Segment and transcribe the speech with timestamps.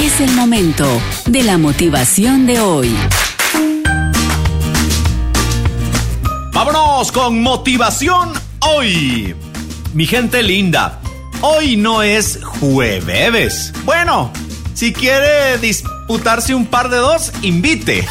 [0.00, 0.86] Es el momento
[1.26, 2.96] de la motivación de hoy.
[6.52, 8.30] Vámonos con motivación
[8.60, 9.34] hoy.
[9.94, 11.00] Mi gente linda,
[11.40, 13.72] hoy no es jueves.
[13.84, 14.32] Bueno,
[14.72, 18.06] si quiere disputarse un par de dos, invite.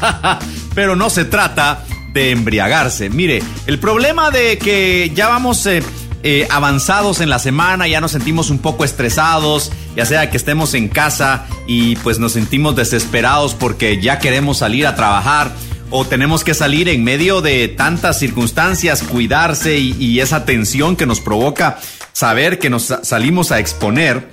[0.74, 3.08] Pero no se trata de embriagarse.
[3.08, 5.82] Mire, el problema de que ya vamos eh,
[6.26, 10.72] eh, avanzados en la semana, ya nos sentimos un poco estresados, ya sea que estemos
[10.72, 15.52] en casa y pues nos sentimos desesperados porque ya queremos salir a trabajar
[15.90, 21.20] o tenemos que salir en medio de tantas circunstancias, cuidarse y, esa tensión que nos
[21.20, 21.78] provoca
[22.14, 24.30] saber que nos salimos a exponer,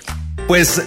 [0.48, 0.84] pues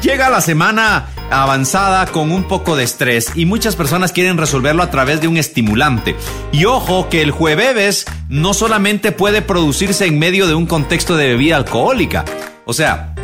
[0.00, 4.90] llega la semana avanzada con un poco de estrés y muchas personas quieren resolverlo a
[4.90, 6.16] través de un estimulante.
[6.52, 11.28] Y ojo que el jueves no solamente puede producirse en medio de un contexto de
[11.28, 12.24] bebida alcohólica.
[12.64, 13.14] O sea,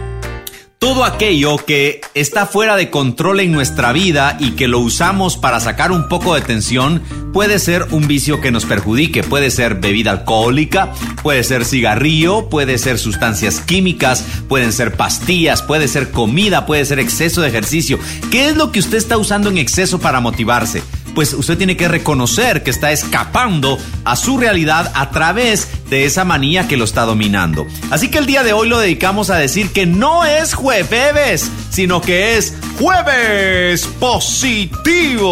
[0.78, 5.60] todo aquello que está fuera de control en nuestra vida y que lo usamos para
[5.60, 7.02] sacar un poco de tensión
[7.33, 9.22] puede ser un vicio que nos perjudique.
[9.22, 15.88] Puede ser bebida alcohólica, puede ser cigarrillo, puede ser sustancias químicas, pueden ser pastillas, puede
[15.88, 17.98] ser comida, puede ser exceso de ejercicio.
[18.30, 20.83] ¿Qué es lo que usted está usando en exceso para motivarse?
[21.17, 26.27] Pues usted tiene que reconocer que está escapando a su realidad a través de esa
[26.27, 27.67] manía que lo está dominando.
[27.91, 32.03] Así que el día de hoy lo dedicamos a decir que no es jueves, sino
[32.03, 35.25] que es jueves positivo.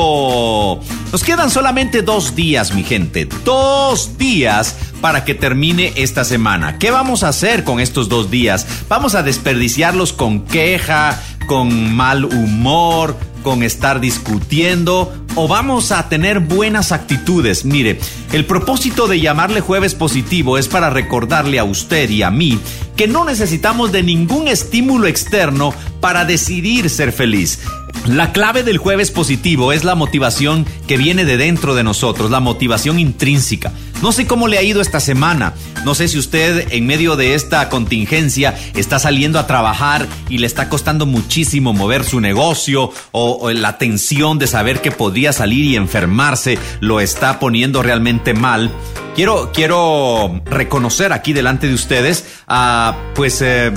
[1.13, 6.79] Nos quedan solamente dos días, mi gente, dos días para que termine esta semana.
[6.79, 8.67] ¿Qué vamos a hacer con estos dos días?
[8.89, 16.41] Vamos a desperdiciarlos con queja, con mal humor, con estar discutiendo o vamos a tener
[16.41, 17.64] buenas actitudes.
[17.64, 18.01] Mire,
[18.33, 22.59] el propósito de llamarle jueves positivo es para recordarle a usted y a mí
[22.97, 27.61] que no necesitamos de ningún estímulo externo para decidir ser feliz.
[28.06, 32.41] La clave del jueves positivo es la motivación que viene de dentro de nosotros, la
[32.41, 33.73] motivación intrínseca.
[34.03, 35.55] No sé cómo le ha ido esta semana,
[35.86, 40.46] no sé si usted en medio de esta contingencia está saliendo a trabajar y le
[40.46, 45.77] está costando muchísimo mover su negocio o, la tensión de saber que podría salir y
[45.77, 48.70] enfermarse lo está poniendo realmente mal.
[49.14, 53.40] Quiero, quiero reconocer aquí delante de ustedes, a pues...
[53.40, 53.73] Eh,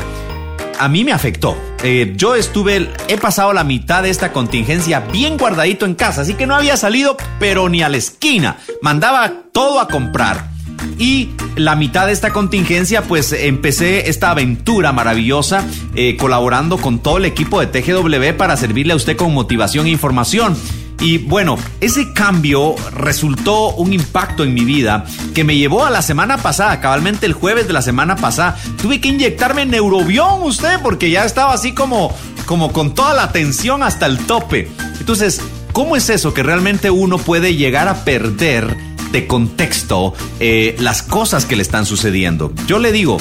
[0.79, 1.57] a mí me afectó.
[1.83, 6.33] Eh, yo estuve, he pasado la mitad de esta contingencia bien guardadito en casa, así
[6.33, 8.57] que no había salido, pero ni a la esquina.
[8.81, 10.49] Mandaba todo a comprar.
[10.97, 15.63] Y la mitad de esta contingencia, pues empecé esta aventura maravillosa
[15.95, 19.89] eh, colaborando con todo el equipo de TGW para servirle a usted con motivación e
[19.89, 20.57] información.
[20.99, 26.01] Y bueno, ese cambio resultó un impacto en mi vida que me llevó a la
[26.01, 28.57] semana pasada, cabalmente el jueves de la semana pasada.
[28.81, 32.15] Tuve que inyectarme neurobión usted porque ya estaba así como,
[32.45, 34.71] como con toda la tensión hasta el tope.
[34.99, 35.41] Entonces,
[35.71, 38.75] ¿cómo es eso que realmente uno puede llegar a perder
[39.11, 42.51] de contexto eh, las cosas que le están sucediendo?
[42.65, 43.17] Yo le digo,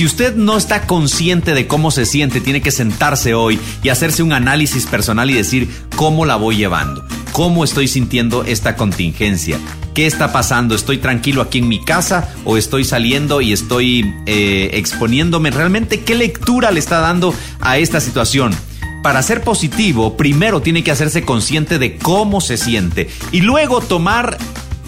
[0.00, 4.22] si usted no está consciente de cómo se siente, tiene que sentarse hoy y hacerse
[4.22, 9.58] un análisis personal y decir cómo la voy llevando, cómo estoy sintiendo esta contingencia.
[9.92, 10.74] ¿Qué está pasando?
[10.74, 15.50] ¿Estoy tranquilo aquí en mi casa o estoy saliendo y estoy eh, exponiéndome?
[15.50, 18.54] ¿Realmente qué lectura le está dando a esta situación?
[19.02, 24.38] Para ser positivo, primero tiene que hacerse consciente de cómo se siente y luego tomar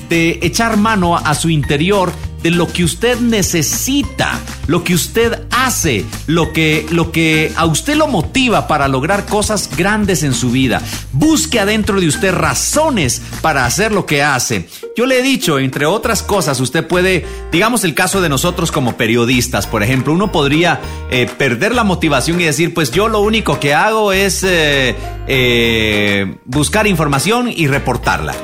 [0.09, 2.11] de echar mano a su interior
[2.43, 7.97] de lo que usted necesita, lo que usted hace, lo que, lo que a usted
[7.97, 10.83] lo motiva para lograr cosas grandes en su vida.
[11.13, 14.69] Busque adentro de usted razones para hacer lo que hace.
[14.97, 18.97] Yo le he dicho, entre otras cosas, usted puede, digamos el caso de nosotros como
[18.97, 20.81] periodistas, por ejemplo, uno podría
[21.11, 24.95] eh, perder la motivación y decir, pues yo lo único que hago es eh,
[25.27, 28.35] eh, buscar información y reportarla.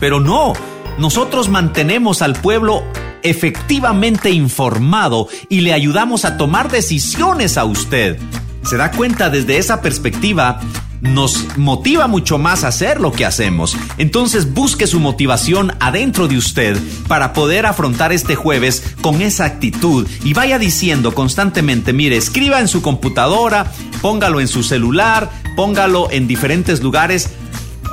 [0.00, 0.52] Pero no,
[0.98, 2.82] nosotros mantenemos al pueblo
[3.24, 8.18] efectivamente informado y le ayudamos a tomar decisiones a usted.
[8.62, 10.60] ¿Se da cuenta desde esa perspectiva?
[11.00, 13.76] Nos motiva mucho más hacer lo que hacemos.
[13.98, 16.78] Entonces busque su motivación adentro de usted
[17.08, 22.68] para poder afrontar este jueves con esa actitud y vaya diciendo constantemente, mire, escriba en
[22.68, 23.70] su computadora,
[24.00, 27.30] póngalo en su celular, póngalo en diferentes lugares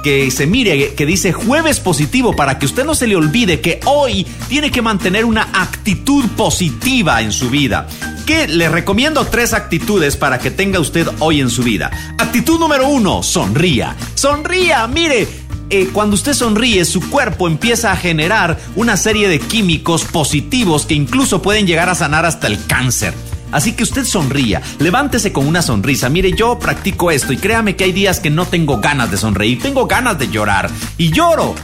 [0.03, 3.79] que se mire, que dice jueves positivo, para que usted no se le olvide que
[3.85, 7.87] hoy tiene que mantener una actitud positiva en su vida.
[8.25, 11.91] Que le recomiendo tres actitudes para que tenga usted hoy en su vida.
[12.17, 13.95] Actitud número uno, sonría.
[14.15, 15.27] Sonría, mire,
[15.69, 20.93] eh, cuando usted sonríe, su cuerpo empieza a generar una serie de químicos positivos que
[20.93, 23.13] incluso pueden llegar a sanar hasta el cáncer.
[23.51, 26.09] Así que usted sonría, levántese con una sonrisa.
[26.09, 29.61] Mire, yo practico esto y créame que hay días que no tengo ganas de sonreír,
[29.61, 31.55] tengo ganas de llorar y lloro.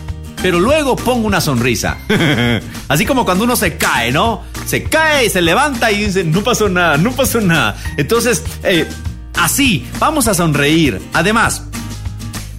[0.41, 1.97] Pero luego pongo una sonrisa.
[2.87, 4.43] Así como cuando uno se cae, ¿no?
[4.65, 7.75] Se cae y se levanta y dice, no pasó nada, no pasó nada.
[7.97, 8.87] Entonces, eh,
[9.33, 11.01] así, vamos a sonreír.
[11.13, 11.63] Además,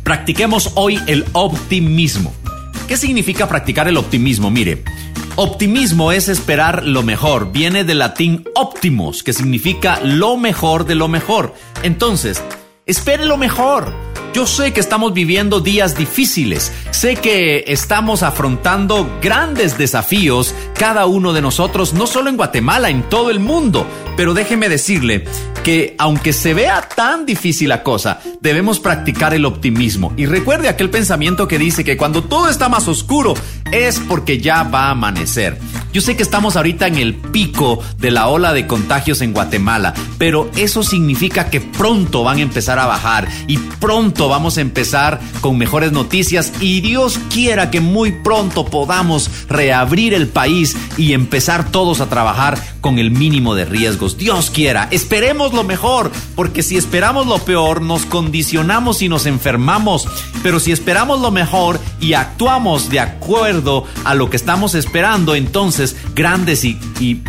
[0.02, 2.32] practiquemos hoy el optimismo.
[2.88, 4.50] ¿Qué significa practicar el optimismo?
[4.50, 4.82] Mire,
[5.40, 7.52] Optimismo es esperar lo mejor.
[7.52, 11.54] Viene del latín optimus, que significa lo mejor de lo mejor.
[11.84, 12.42] Entonces,
[12.86, 14.07] espere lo mejor.
[14.34, 21.32] Yo sé que estamos viviendo días difíciles, sé que estamos afrontando grandes desafíos, cada uno
[21.32, 23.86] de nosotros, no solo en Guatemala, en todo el mundo,
[24.16, 25.24] pero déjeme decirle
[25.64, 30.12] que aunque se vea tan difícil la cosa, debemos practicar el optimismo.
[30.16, 33.34] Y recuerde aquel pensamiento que dice que cuando todo está más oscuro
[33.72, 35.58] es porque ya va a amanecer.
[35.92, 39.94] Yo sé que estamos ahorita en el pico de la ola de contagios en Guatemala,
[40.18, 45.18] pero eso significa que pronto van a empezar a bajar y pronto vamos a empezar
[45.40, 51.70] con mejores noticias y Dios quiera que muy pronto podamos reabrir el país y empezar
[51.70, 54.18] todos a trabajar con el mínimo de riesgos.
[54.18, 60.06] Dios quiera, esperemos lo mejor, porque si esperamos lo peor nos condicionamos y nos enfermamos,
[60.42, 65.96] pero si esperamos lo mejor y actuamos de acuerdo a lo que estamos esperando, entonces
[66.14, 66.78] grandes y,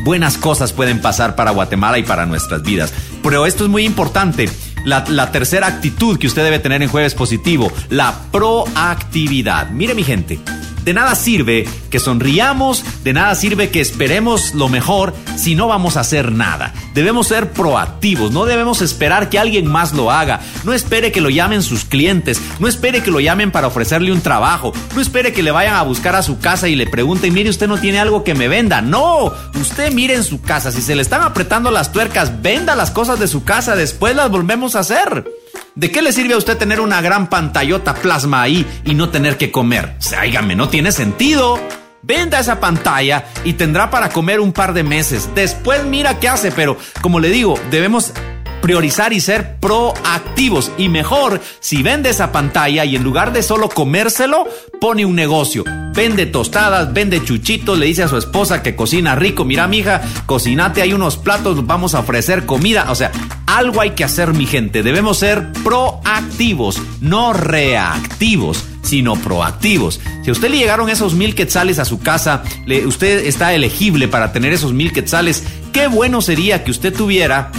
[0.03, 2.93] buenas cosas pueden pasar para Guatemala y para nuestras vidas.
[3.21, 4.49] Pero esto es muy importante.
[4.85, 9.69] La, la, tercera actitud que usted debe tener en jueves positivo, la proactividad.
[9.71, 10.39] Mire mi gente,
[10.83, 15.97] de nada sirve que sonriamos, de nada sirve que esperemos lo mejor si no vamos
[15.97, 16.73] a hacer nada.
[16.93, 20.41] Debemos ser proactivos, no debemos esperar que alguien más lo haga.
[20.63, 24.21] No espere que lo llamen sus clientes, no espere que lo llamen para ofrecerle un
[24.21, 27.49] trabajo, no espere que le vayan a buscar a su casa y le pregunten, mire,
[27.49, 28.81] usted no tiene algo que me venda.
[28.81, 32.91] No, usted mire en su casa, si se le están apretando las tuercas, venda las
[32.91, 35.25] cosas de su casa, después las volvemos a hacer.
[35.75, 39.37] ¿De qué le sirve a usted tener una gran pantallota plasma ahí y no tener
[39.37, 39.95] que comer?
[39.99, 41.59] Sáigame, no tiene sentido.
[42.01, 45.29] Venda esa pantalla y tendrá para comer un par de meses.
[45.35, 48.13] Después mira qué hace, pero como le digo, debemos
[48.61, 50.71] priorizar y ser proactivos.
[50.77, 54.47] Y mejor si vende esa pantalla y en lugar de solo comérselo,
[54.79, 55.63] pone un negocio.
[55.93, 59.45] Vende tostadas, vende chuchitos, le dice a su esposa que cocina rico.
[59.45, 62.87] Mira, mija, cocinate hay unos platos, vamos a ofrecer comida.
[62.89, 63.11] O sea,
[63.47, 64.83] algo hay que hacer, mi gente.
[64.83, 69.99] Debemos ser proactivos, no reactivos sino proactivos.
[70.23, 72.43] Si a usted le llegaron esos mil quetzales a su casa,
[72.85, 77.51] usted está elegible para tener esos mil quetzales, qué bueno sería que usted tuviera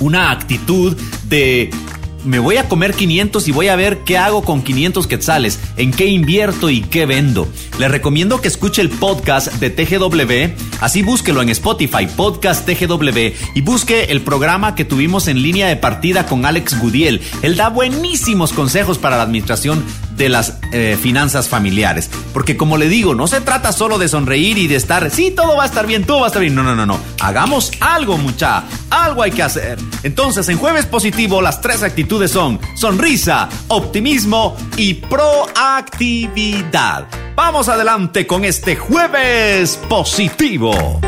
[0.00, 0.96] una actitud
[1.28, 1.70] de
[2.26, 5.92] me voy a comer 500 y voy a ver qué hago con 500 quetzales, en
[5.92, 7.48] qué invierto y qué vendo.
[7.78, 13.60] Le recomiendo que escuche el podcast de TGW, así búsquelo en Spotify, Podcast TGW, y
[13.60, 17.22] busque el programa que tuvimos en línea de partida con Alex Gudiel.
[17.42, 19.84] Él da buenísimos consejos para la administración
[20.16, 22.10] de las eh, finanzas familiares.
[22.32, 25.56] Porque como le digo, no se trata solo de sonreír y de estar, sí, todo
[25.56, 26.54] va a estar bien, todo va a estar bien.
[26.54, 26.98] No, no, no, no.
[27.20, 28.64] Hagamos algo, mucha.
[28.90, 29.78] Algo hay que hacer.
[30.02, 37.06] Entonces, en jueves positivo, las tres actitudes son sonrisa, optimismo y proactividad.
[37.34, 41.00] Vamos adelante con este jueves positivo.